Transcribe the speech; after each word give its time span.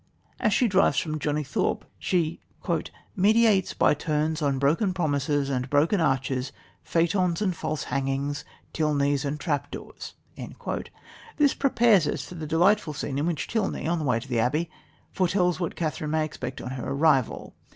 As 0.39 0.51
she 0.51 0.67
drives 0.67 1.05
with 1.05 1.19
John 1.19 1.43
Thorpe 1.43 1.85
she 1.99 2.41
"meditates 3.15 3.75
by 3.75 3.93
turns 3.93 4.41
on 4.41 4.57
broken 4.57 4.95
promises 4.95 5.47
and 5.47 5.69
broken 5.69 6.01
arches, 6.01 6.51
phaetons 6.81 7.39
and 7.39 7.55
false 7.55 7.83
hangings, 7.83 8.43
Tilneys 8.73 9.23
and 9.23 9.39
trapdoors." 9.39 10.15
This 11.37 11.53
prepares 11.53 12.07
us 12.07 12.23
for 12.25 12.33
the 12.33 12.47
delightful 12.47 12.95
scene 12.95 13.19
in 13.19 13.27
which 13.27 13.47
Tilney, 13.47 13.87
on 13.87 13.99
the 13.99 14.05
way 14.05 14.19
to 14.19 14.27
the 14.27 14.39
abbey, 14.39 14.71
foretells 15.11 15.59
what 15.59 15.75
Catherine 15.75 16.09
may 16.09 16.25
expect 16.25 16.61
on 16.61 16.71
her 16.71 16.89
arrival. 16.91 17.53